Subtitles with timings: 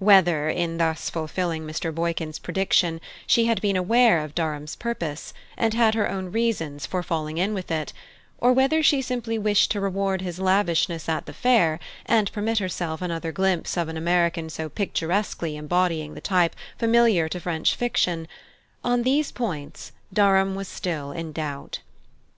[0.00, 1.94] Whether, in thus fulfilling Mr.
[1.94, 7.00] Boykin's prediction, she had been aware of Durham's purpose, and had her own reasons for
[7.00, 7.92] falling in with it;
[8.38, 13.00] or whether she simply wished to reward his lavishness at the fair, and permit herself
[13.00, 18.26] another glimpse of an American so picturesquely embodying the type familiar to French fiction
[18.82, 21.78] on these points Durham was still in doubt.